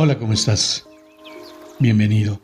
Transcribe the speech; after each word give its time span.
Hola, 0.00 0.16
¿cómo 0.16 0.32
estás? 0.32 0.86
Bienvenido. 1.80 2.40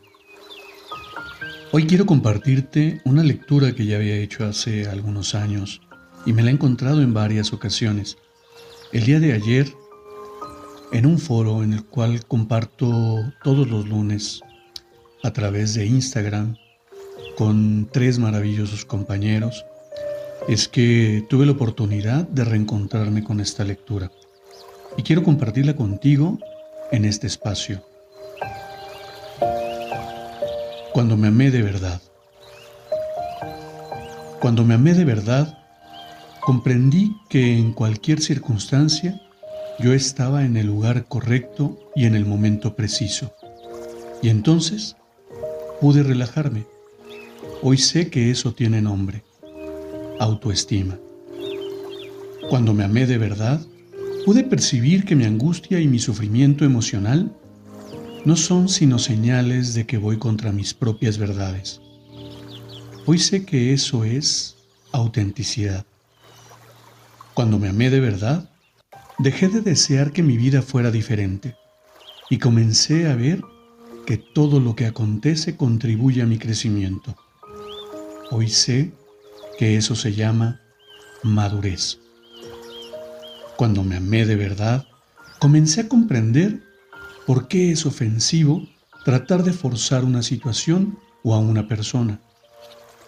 Hoy 1.70 1.86
quiero 1.86 2.04
compartirte 2.04 3.00
una 3.04 3.22
lectura 3.22 3.76
que 3.76 3.86
ya 3.86 3.94
había 3.94 4.16
hecho 4.16 4.44
hace 4.44 4.88
algunos 4.88 5.36
años 5.36 5.80
y 6.26 6.32
me 6.32 6.42
la 6.42 6.50
he 6.50 6.54
encontrado 6.54 7.00
en 7.00 7.14
varias 7.14 7.52
ocasiones. 7.52 8.16
El 8.90 9.04
día 9.04 9.20
de 9.20 9.34
ayer, 9.34 9.72
en 10.90 11.06
un 11.06 11.20
foro 11.20 11.62
en 11.62 11.74
el 11.74 11.84
cual 11.84 12.26
comparto 12.26 13.22
todos 13.44 13.68
los 13.68 13.86
lunes 13.86 14.40
a 15.22 15.32
través 15.32 15.74
de 15.74 15.86
Instagram 15.86 16.56
con 17.38 17.88
tres 17.92 18.18
maravillosos 18.18 18.84
compañeros, 18.84 19.64
es 20.48 20.66
que 20.66 21.24
tuve 21.30 21.46
la 21.46 21.52
oportunidad 21.52 22.26
de 22.26 22.44
reencontrarme 22.44 23.22
con 23.22 23.38
esta 23.38 23.62
lectura. 23.62 24.10
Y 24.96 25.04
quiero 25.04 25.22
compartirla 25.22 25.76
contigo 25.76 26.40
en 26.90 27.04
este 27.04 27.26
espacio. 27.26 27.82
Cuando 30.92 31.16
me 31.16 31.28
amé 31.28 31.50
de 31.50 31.62
verdad. 31.62 32.00
Cuando 34.40 34.64
me 34.64 34.74
amé 34.74 34.94
de 34.94 35.04
verdad, 35.04 35.58
comprendí 36.40 37.16
que 37.28 37.58
en 37.58 37.72
cualquier 37.72 38.20
circunstancia 38.20 39.20
yo 39.78 39.92
estaba 39.92 40.44
en 40.44 40.56
el 40.56 40.66
lugar 40.66 41.06
correcto 41.06 41.78
y 41.96 42.04
en 42.04 42.14
el 42.14 42.26
momento 42.26 42.76
preciso. 42.76 43.34
Y 44.22 44.28
entonces 44.28 44.96
pude 45.80 46.02
relajarme. 46.02 46.66
Hoy 47.62 47.78
sé 47.78 48.08
que 48.08 48.30
eso 48.30 48.52
tiene 48.52 48.80
nombre, 48.80 49.24
autoestima. 50.20 50.98
Cuando 52.48 52.72
me 52.74 52.84
amé 52.84 53.06
de 53.06 53.18
verdad, 53.18 53.60
pude 54.24 54.42
percibir 54.42 55.04
que 55.04 55.16
mi 55.16 55.24
angustia 55.24 55.80
y 55.80 55.86
mi 55.86 55.98
sufrimiento 55.98 56.64
emocional 56.64 57.36
no 58.24 58.36
son 58.36 58.70
sino 58.70 58.98
señales 58.98 59.74
de 59.74 59.84
que 59.84 59.98
voy 59.98 60.16
contra 60.16 60.50
mis 60.50 60.72
propias 60.72 61.18
verdades. 61.18 61.80
Hoy 63.04 63.18
sé 63.18 63.44
que 63.44 63.74
eso 63.74 64.04
es 64.04 64.56
autenticidad. 64.92 65.84
Cuando 67.34 67.58
me 67.58 67.68
amé 67.68 67.90
de 67.90 68.00
verdad, 68.00 68.50
dejé 69.18 69.48
de 69.48 69.60
desear 69.60 70.12
que 70.12 70.22
mi 70.22 70.38
vida 70.38 70.62
fuera 70.62 70.90
diferente 70.90 71.54
y 72.30 72.38
comencé 72.38 73.08
a 73.08 73.14
ver 73.14 73.42
que 74.06 74.16
todo 74.16 74.58
lo 74.58 74.74
que 74.74 74.86
acontece 74.86 75.56
contribuye 75.56 76.22
a 76.22 76.26
mi 76.26 76.38
crecimiento. 76.38 77.14
Hoy 78.30 78.48
sé 78.48 78.92
que 79.58 79.76
eso 79.76 79.94
se 79.94 80.14
llama 80.14 80.62
madurez. 81.22 82.03
Cuando 83.56 83.84
me 83.84 83.96
amé 83.96 84.26
de 84.26 84.34
verdad, 84.34 84.84
comencé 85.38 85.82
a 85.82 85.88
comprender 85.88 86.60
por 87.26 87.46
qué 87.46 87.70
es 87.70 87.86
ofensivo 87.86 88.66
tratar 89.04 89.44
de 89.44 89.52
forzar 89.52 90.04
una 90.04 90.22
situación 90.22 90.98
o 91.22 91.34
a 91.34 91.38
una 91.38 91.68
persona, 91.68 92.20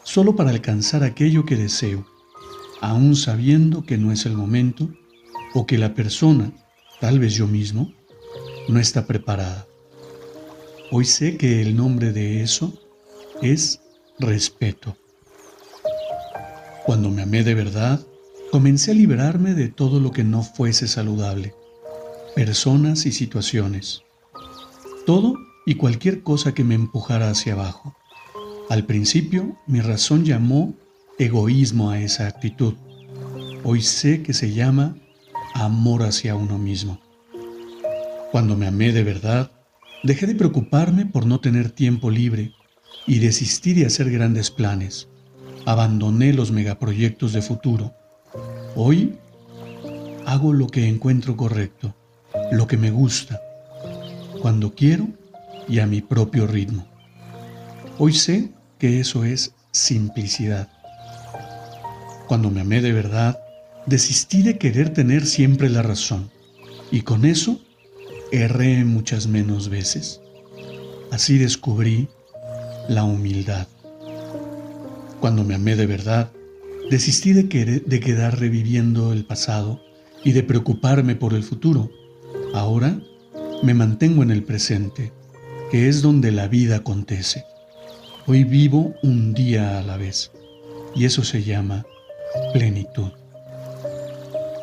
solo 0.04 0.36
para 0.36 0.50
alcanzar 0.50 1.02
aquello 1.02 1.44
que 1.44 1.56
deseo, 1.56 2.06
aún 2.80 3.16
sabiendo 3.16 3.84
que 3.84 3.98
no 3.98 4.12
es 4.12 4.24
el 4.24 4.36
momento 4.36 4.88
o 5.54 5.66
que 5.66 5.78
la 5.78 5.94
persona, 5.94 6.52
tal 7.00 7.18
vez 7.18 7.34
yo 7.34 7.46
mismo, 7.46 7.92
no 8.68 8.78
está 8.78 9.06
preparada. 9.06 9.66
Hoy 10.92 11.04
sé 11.04 11.36
que 11.36 11.60
el 11.60 11.76
nombre 11.76 12.12
de 12.12 12.42
eso 12.42 12.72
es 13.42 13.80
respeto. 14.20 14.96
Cuando 16.84 17.10
me 17.10 17.22
amé 17.22 17.42
de 17.42 17.54
verdad, 17.54 18.06
comencé 18.50 18.92
a 18.92 18.94
liberarme 18.94 19.54
de 19.54 19.68
todo 19.68 20.00
lo 20.00 20.12
que 20.12 20.24
no 20.24 20.42
fuese 20.42 20.86
saludable, 20.86 21.54
personas 22.34 23.06
y 23.06 23.12
situaciones, 23.12 24.02
todo 25.04 25.34
y 25.66 25.74
cualquier 25.74 26.22
cosa 26.22 26.54
que 26.54 26.64
me 26.64 26.74
empujara 26.74 27.28
hacia 27.28 27.54
abajo. 27.54 27.96
Al 28.70 28.84
principio 28.84 29.56
mi 29.66 29.80
razón 29.80 30.24
llamó 30.24 30.74
egoísmo 31.18 31.90
a 31.90 32.00
esa 32.00 32.26
actitud. 32.26 32.74
Hoy 33.64 33.82
sé 33.82 34.22
que 34.22 34.32
se 34.32 34.52
llama 34.52 34.96
amor 35.54 36.02
hacia 36.02 36.36
uno 36.36 36.58
mismo. 36.58 37.00
Cuando 38.30 38.56
me 38.56 38.66
amé 38.66 38.92
de 38.92 39.02
verdad, 39.02 39.50
dejé 40.02 40.26
de 40.26 40.34
preocuparme 40.34 41.06
por 41.06 41.26
no 41.26 41.40
tener 41.40 41.70
tiempo 41.70 42.10
libre 42.10 42.52
y 43.06 43.18
desistí 43.18 43.72
de 43.72 43.86
hacer 43.86 44.10
grandes 44.10 44.50
planes. 44.50 45.08
Abandoné 45.64 46.32
los 46.32 46.52
megaproyectos 46.52 47.32
de 47.32 47.42
futuro 47.42 47.94
Hoy 48.78 49.16
hago 50.26 50.52
lo 50.52 50.66
que 50.66 50.86
encuentro 50.86 51.34
correcto, 51.34 51.94
lo 52.52 52.66
que 52.66 52.76
me 52.76 52.90
gusta, 52.90 53.40
cuando 54.42 54.74
quiero 54.74 55.08
y 55.66 55.78
a 55.78 55.86
mi 55.86 56.02
propio 56.02 56.46
ritmo. 56.46 56.86
Hoy 57.96 58.12
sé 58.12 58.50
que 58.78 59.00
eso 59.00 59.24
es 59.24 59.54
simplicidad. 59.72 60.68
Cuando 62.28 62.50
me 62.50 62.60
amé 62.60 62.82
de 62.82 62.92
verdad, 62.92 63.40
desistí 63.86 64.42
de 64.42 64.58
querer 64.58 64.92
tener 64.92 65.24
siempre 65.24 65.70
la 65.70 65.80
razón 65.80 66.30
y 66.90 67.00
con 67.00 67.24
eso 67.24 67.58
erré 68.30 68.84
muchas 68.84 69.26
menos 69.26 69.70
veces. 69.70 70.20
Así 71.10 71.38
descubrí 71.38 72.08
la 72.90 73.04
humildad. 73.04 73.68
Cuando 75.18 75.44
me 75.44 75.54
amé 75.54 75.76
de 75.76 75.86
verdad, 75.86 76.30
Desistí 76.90 77.32
de, 77.32 77.42
de 77.84 78.00
quedar 78.00 78.38
reviviendo 78.38 79.12
el 79.12 79.24
pasado 79.24 79.82
y 80.22 80.30
de 80.30 80.44
preocuparme 80.44 81.16
por 81.16 81.34
el 81.34 81.42
futuro. 81.42 81.90
Ahora 82.54 83.00
me 83.64 83.74
mantengo 83.74 84.22
en 84.22 84.30
el 84.30 84.44
presente, 84.44 85.12
que 85.72 85.88
es 85.88 86.00
donde 86.00 86.30
la 86.30 86.46
vida 86.46 86.76
acontece. 86.76 87.44
Hoy 88.26 88.44
vivo 88.44 88.94
un 89.02 89.34
día 89.34 89.80
a 89.80 89.82
la 89.82 89.96
vez 89.96 90.30
y 90.94 91.06
eso 91.06 91.24
se 91.24 91.42
llama 91.42 91.84
plenitud. 92.52 93.10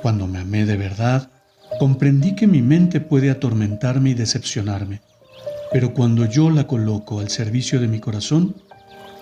Cuando 0.01 0.25
me 0.25 0.39
amé 0.39 0.65
de 0.65 0.77
verdad, 0.77 1.29
comprendí 1.77 2.35
que 2.35 2.47
mi 2.47 2.61
mente 2.61 3.01
puede 3.01 3.31
atormentarme 3.31 4.11
y 4.11 4.13
decepcionarme, 4.13 5.01
pero 5.73 5.93
cuando 5.93 6.25
yo 6.25 6.49
la 6.49 6.67
coloco 6.67 7.19
al 7.19 7.29
servicio 7.29 7.81
de 7.81 7.89
mi 7.89 7.99
corazón, 7.99 8.55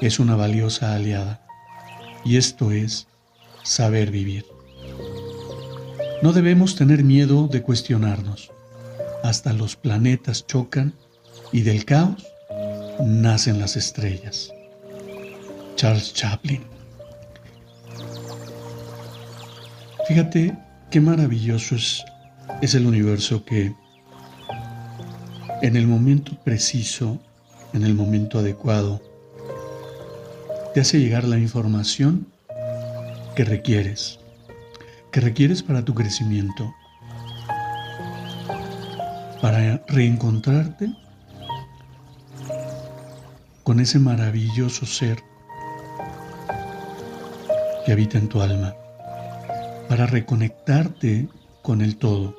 es 0.01 0.19
una 0.19 0.35
valiosa 0.35 0.93
aliada 0.93 1.41
y 2.23 2.37
esto 2.37 2.71
es 2.71 3.07
saber 3.63 4.11
vivir. 4.11 4.45
No 6.21 6.33
debemos 6.33 6.75
tener 6.75 7.03
miedo 7.03 7.47
de 7.47 7.61
cuestionarnos. 7.61 8.51
Hasta 9.23 9.53
los 9.53 9.75
planetas 9.75 10.45
chocan 10.45 10.93
y 11.51 11.61
del 11.61 11.85
caos 11.85 12.27
nacen 13.03 13.59
las 13.59 13.75
estrellas. 13.75 14.51
Charles 15.75 16.13
Chaplin. 16.13 16.63
Fíjate 20.07 20.57
qué 20.89 20.99
maravilloso 20.99 21.75
es, 21.75 22.03
es 22.61 22.75
el 22.75 22.85
universo 22.85 23.45
que 23.45 23.73
en 25.61 25.75
el 25.75 25.87
momento 25.87 26.35
preciso, 26.43 27.19
en 27.73 27.83
el 27.83 27.93
momento 27.93 28.39
adecuado, 28.39 29.01
te 30.73 30.79
hace 30.79 30.99
llegar 30.99 31.25
la 31.25 31.37
información 31.37 32.27
que 33.35 33.43
requieres, 33.43 34.19
que 35.11 35.19
requieres 35.19 35.63
para 35.63 35.83
tu 35.83 35.93
crecimiento, 35.93 36.73
para 39.41 39.83
reencontrarte 39.87 40.93
con 43.63 43.79
ese 43.81 43.99
maravilloso 43.99 44.85
ser 44.85 45.21
que 47.85 47.91
habita 47.91 48.17
en 48.17 48.29
tu 48.29 48.41
alma, 48.41 48.73
para 49.89 50.05
reconectarte 50.05 51.27
con 51.61 51.81
el 51.81 51.97
todo. 51.97 52.37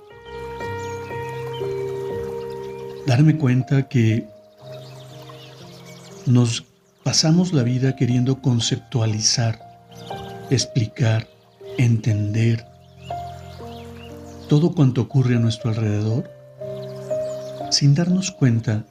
Darme 3.06 3.36
cuenta 3.36 3.88
que 3.88 4.26
nos 6.24 6.71
Pasamos 7.04 7.52
la 7.52 7.62
vida 7.62 7.96
queriendo 7.96 8.40
conceptualizar 8.40 9.72
explicar, 10.54 11.26
entender 11.78 12.66
todo 14.48 14.74
cuanto 14.74 15.00
ocurre 15.00 15.36
a 15.36 15.38
nuestro 15.38 15.70
alrededor 15.70 16.30
sin 17.70 17.94
darnos 17.94 18.30
cuenta 18.30 18.84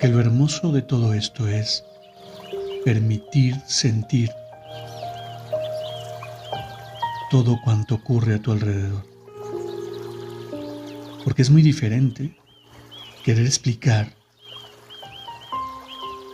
que 0.00 0.08
lo 0.08 0.18
hermoso 0.20 0.72
de 0.72 0.82
todo 0.82 1.14
esto 1.14 1.46
es 1.46 1.84
permitir 2.84 3.56
sentir 3.66 4.30
todo 7.30 7.56
cuanto 7.64 7.94
ocurre 7.94 8.34
a 8.34 8.42
tu 8.42 8.52
alrededor. 8.52 9.04
Porque 11.24 11.42
es 11.42 11.50
muy 11.50 11.62
diferente 11.62 12.36
querer 13.24 13.46
explicar 13.46 14.12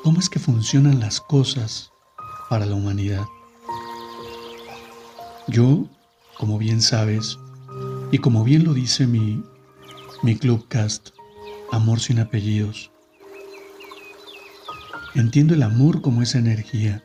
cómo 0.03 0.19
es 0.19 0.29
que 0.29 0.39
funcionan 0.39 1.01
las 1.01 1.21
cosas 1.21 1.93
para 2.49 2.67
la 2.67 2.75
humanidad. 2.75 3.25
Yo, 5.47 5.87
como 6.39 6.59
bien 6.59 6.81
sabes, 6.81 7.39
y 8.11 8.19
como 8.19 8.45
bien 8.45 8.65
lo 8.65 8.75
dice 8.75 9.07
mi, 9.07 9.43
mi 10.23 10.37
Clubcast, 10.37 11.11
Amor 11.73 12.01
sin 12.01 12.19
apellidos, 12.19 12.91
entiendo 15.15 15.55
el 15.55 15.63
amor 15.63 16.03
como 16.03 16.21
esa 16.21 16.39
energía, 16.39 17.05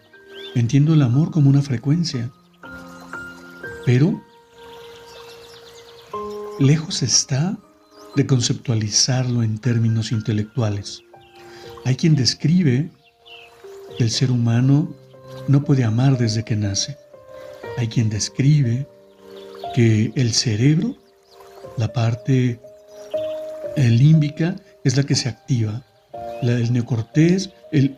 entiendo 0.56 0.95
el 0.95 1.03
amor 1.03 1.30
como 1.30 1.51
una 1.51 1.62
frecuencia, 1.62 2.31
pero 3.86 4.24
lejos 6.59 7.03
está 7.03 7.59
de 8.15 8.25
conceptualizarlo 8.25 9.44
en 9.44 9.59
términos 9.59 10.12
intelectuales. 10.12 11.03
Hay 11.85 11.95
quien 11.95 12.15
describe 12.15 12.89
que 13.97 14.03
el 14.03 14.09
ser 14.09 14.31
humano 14.31 14.93
no 15.47 15.63
puede 15.63 15.83
amar 15.83 16.17
desde 16.17 16.43
que 16.43 16.55
nace. 16.55 16.97
Hay 17.77 17.87
quien 17.87 18.09
describe 18.09 18.87
que 19.75 20.11
el 20.15 20.33
cerebro, 20.33 20.95
la 21.77 21.93
parte 21.93 22.59
límbica, 23.77 24.55
es 24.83 24.97
la 24.97 25.03
que 25.03 25.15
se 25.15 25.29
activa, 25.29 25.83
el 26.41 26.73
neocortés, 26.73 27.51
el 27.71 27.97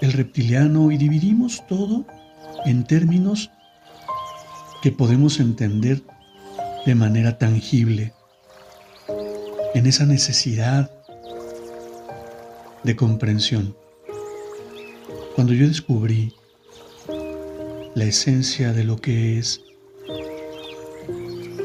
reptiliano, 0.00 0.90
y 0.90 0.96
dividimos 0.96 1.66
todo 1.66 2.06
en 2.64 2.84
términos 2.84 3.50
que 4.82 4.90
podemos 4.90 5.38
entender 5.38 6.02
de 6.86 6.94
manera 6.94 7.36
tangible, 7.36 8.14
en 9.74 9.86
esa 9.86 10.06
necesidad 10.06 10.90
de 12.84 12.96
comprensión. 12.96 13.76
Cuando 15.34 15.52
yo 15.52 15.66
descubrí 15.66 16.34
la 17.94 18.04
esencia 18.04 18.72
de 18.72 18.84
lo 18.84 18.96
que 18.96 19.38
es 19.38 19.62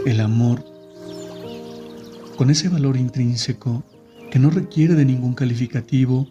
el 0.06 0.20
amor 0.20 0.66
con 2.38 2.50
ese 2.50 2.70
valor 2.70 2.98
intrínseco 2.98 3.84
que 4.30 4.40
no 4.40 4.50
requiere 4.50 4.96
de 4.96 5.06
ningún 5.06 5.34
calificativo 5.34 6.28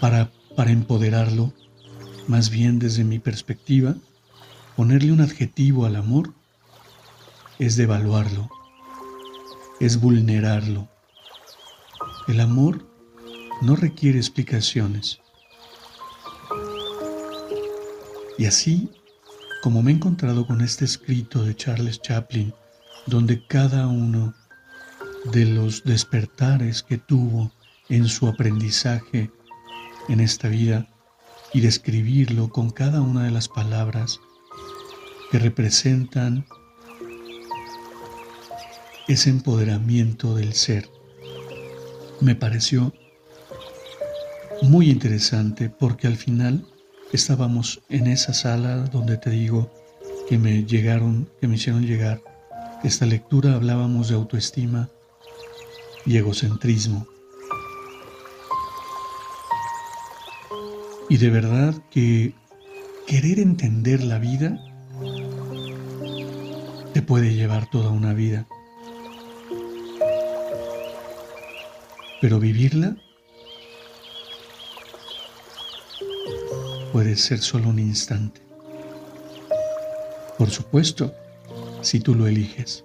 para, 0.00 0.30
para 0.56 0.70
empoderarlo, 0.70 1.52
más 2.28 2.50
bien 2.50 2.78
desde 2.78 3.04
mi 3.04 3.18
perspectiva, 3.18 3.96
ponerle 4.76 5.12
un 5.12 5.20
adjetivo 5.20 5.84
al 5.86 5.96
amor 5.96 6.32
es 7.58 7.76
devaluarlo, 7.76 8.48
es 9.80 10.00
vulnerarlo. 10.00 10.88
El 12.28 12.40
amor 12.40 12.91
no 13.62 13.76
requiere 13.76 14.18
explicaciones. 14.18 15.20
Y 18.36 18.46
así, 18.46 18.90
como 19.62 19.82
me 19.82 19.92
he 19.92 19.94
encontrado 19.94 20.46
con 20.46 20.60
este 20.62 20.84
escrito 20.84 21.44
de 21.44 21.54
Charles 21.54 22.02
Chaplin, 22.02 22.52
donde 23.06 23.46
cada 23.46 23.86
uno 23.86 24.34
de 25.32 25.44
los 25.44 25.84
despertares 25.84 26.82
que 26.82 26.98
tuvo 26.98 27.52
en 27.88 28.08
su 28.08 28.26
aprendizaje 28.26 29.30
en 30.08 30.18
esta 30.18 30.48
vida 30.48 30.88
y 31.52 31.60
describirlo 31.60 32.48
con 32.48 32.70
cada 32.70 33.00
una 33.00 33.24
de 33.24 33.30
las 33.30 33.48
palabras 33.48 34.18
que 35.30 35.38
representan 35.38 36.44
ese 39.06 39.30
empoderamiento 39.30 40.34
del 40.34 40.54
ser. 40.54 40.90
Me 42.20 42.34
pareció 42.34 42.92
muy 44.62 44.90
interesante 44.90 45.68
porque 45.68 46.06
al 46.06 46.16
final 46.16 46.64
estábamos 47.12 47.82
en 47.88 48.06
esa 48.06 48.32
sala 48.32 48.76
donde 48.84 49.18
te 49.18 49.30
digo 49.30 49.70
que 50.28 50.38
me 50.38 50.64
llegaron, 50.64 51.28
que 51.40 51.48
me 51.48 51.56
hicieron 51.56 51.86
llegar 51.86 52.20
esta 52.84 53.06
lectura 53.06 53.54
hablábamos 53.54 54.08
de 54.08 54.16
autoestima 54.16 54.88
y 56.04 56.16
egocentrismo. 56.16 57.06
Y 61.08 61.16
de 61.18 61.30
verdad 61.30 61.74
que 61.90 62.34
querer 63.06 63.38
entender 63.38 64.02
la 64.02 64.18
vida 64.18 64.58
te 66.92 67.02
puede 67.02 67.34
llevar 67.34 67.70
toda 67.70 67.90
una 67.90 68.14
vida. 68.14 68.46
Pero 72.20 72.40
vivirla 72.40 72.96
puede 76.92 77.16
ser 77.16 77.38
solo 77.38 77.70
un 77.70 77.78
instante. 77.78 78.42
Por 80.36 80.50
supuesto, 80.50 81.14
si 81.80 82.00
tú 82.00 82.14
lo 82.14 82.26
eliges. 82.26 82.84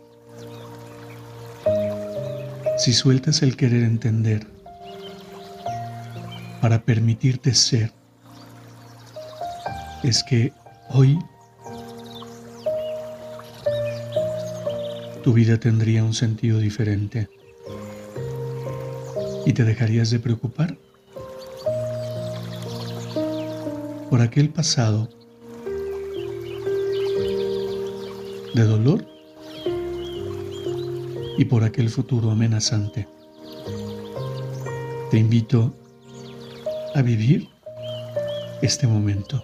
Si 2.77 2.93
sueltas 2.93 3.41
el 3.41 3.57
querer 3.57 3.83
entender 3.83 4.47
para 6.61 6.81
permitirte 6.83 7.53
ser, 7.53 7.91
es 10.03 10.23
que 10.23 10.53
hoy 10.89 11.19
tu 15.23 15.33
vida 15.33 15.59
tendría 15.59 16.03
un 16.03 16.13
sentido 16.13 16.59
diferente 16.59 17.27
y 19.45 19.51
te 19.51 19.65
dejarías 19.65 20.09
de 20.11 20.19
preocupar 20.19 20.77
por 24.09 24.21
aquel 24.21 24.49
pasado 24.49 25.09
de 28.53 28.63
dolor 28.63 29.05
y 31.37 31.45
por 31.45 31.63
aquel 31.63 31.89
futuro 31.89 32.31
amenazante. 32.31 33.07
Te 35.11 35.17
invito 35.17 35.73
a 36.95 37.01
vivir 37.01 37.49
este 38.61 38.87
momento, 38.87 39.43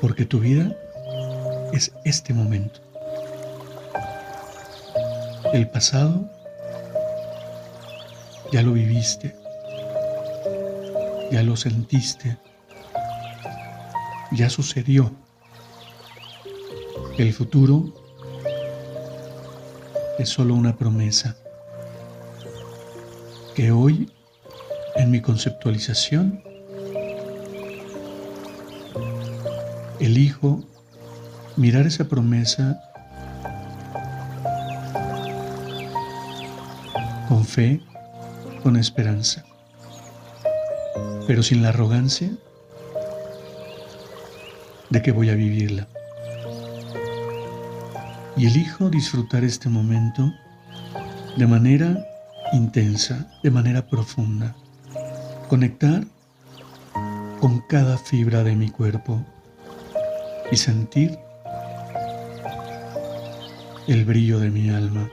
porque 0.00 0.24
tu 0.24 0.40
vida 0.40 0.74
es 1.72 1.92
este 2.04 2.32
momento. 2.32 2.80
El 5.52 5.68
pasado 5.68 6.28
ya 8.52 8.62
lo 8.62 8.72
viviste, 8.72 9.36
ya 11.30 11.42
lo 11.42 11.56
sentiste, 11.56 12.36
ya 14.32 14.50
sucedió. 14.50 15.10
El 17.18 17.32
futuro 17.32 17.92
es 20.18 20.28
solo 20.28 20.54
una 20.54 20.76
promesa 20.76 21.36
que 23.54 23.70
hoy 23.70 24.10
en 24.96 25.10
mi 25.10 25.20
conceptualización 25.20 26.42
elijo 30.00 30.62
mirar 31.56 31.86
esa 31.86 32.04
promesa 32.04 32.80
con 37.28 37.44
fe, 37.44 37.80
con 38.62 38.76
esperanza, 38.76 39.44
pero 41.26 41.42
sin 41.42 41.62
la 41.62 41.70
arrogancia 41.70 42.30
de 44.90 45.02
que 45.02 45.12
voy 45.12 45.30
a 45.30 45.34
vivirla 45.34 45.88
y 48.36 48.46
elijo 48.46 48.90
disfrutar 48.90 49.44
este 49.44 49.68
momento 49.68 50.32
de 51.36 51.46
manera 51.46 52.06
intensa, 52.52 53.26
de 53.42 53.50
manera 53.50 53.86
profunda. 53.86 54.54
Conectar 55.48 56.04
con 57.40 57.60
cada 57.68 57.96
fibra 57.96 58.44
de 58.44 58.54
mi 58.54 58.68
cuerpo 58.70 59.24
y 60.50 60.56
sentir 60.56 61.18
el 63.88 64.04
brillo 64.04 64.38
de 64.38 64.50
mi 64.50 64.68
alma. 64.68 65.08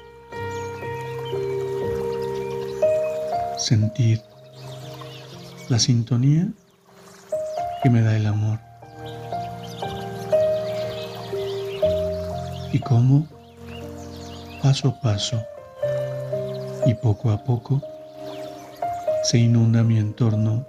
Sentir 3.57 4.21
la 5.69 5.79
sintonía 5.79 6.47
que 7.81 7.89
me 7.89 8.01
da 8.01 8.17
el 8.17 8.25
amor. 8.25 8.72
Y 12.73 12.79
cómo, 12.79 13.27
paso 14.61 14.89
a 14.89 14.99
paso 14.99 15.41
y 16.87 16.95
poco 16.95 17.29
a 17.29 17.43
poco, 17.43 17.81
se 19.23 19.37
inunda 19.37 19.83
mi 19.83 19.99
entorno 19.99 20.65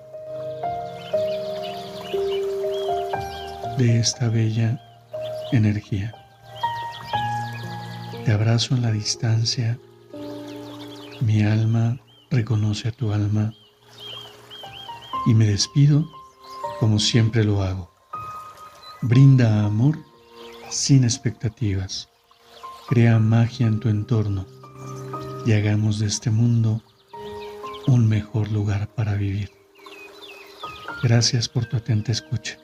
de 3.79 3.99
esta 3.99 4.29
bella 4.29 4.79
energía. 5.51 6.15
Te 8.27 8.33
abrazo 8.33 8.75
en 8.75 8.83
la 8.83 8.93
distancia, 8.93 9.79
mi 11.23 11.43
alma 11.43 11.99
reconoce 12.31 12.89
a 12.89 12.93
tu 12.93 13.13
alma 13.13 13.55
y 15.27 15.33
me 15.33 15.47
despido 15.47 16.05
como 16.81 16.99
siempre 16.99 17.45
lo 17.45 17.63
hago. 17.63 17.91
Brinda 19.01 19.65
amor 19.65 19.99
sin 20.71 21.05
expectativas. 21.05 22.09
Crea 22.89 23.19
magia 23.19 23.67
en 23.67 23.81
tu 23.81 23.89
entorno 23.89 24.47
y 25.47 25.53
hagamos 25.53 25.99
de 25.99 26.07
este 26.07 26.31
mundo 26.31 26.83
un 27.87 28.09
mejor 28.09 28.51
lugar 28.51 28.89
para 28.95 29.15
vivir. 29.15 29.51
Gracias 31.03 31.49
por 31.49 31.67
tu 31.67 31.77
atenta 31.77 32.13
escucha. 32.13 32.59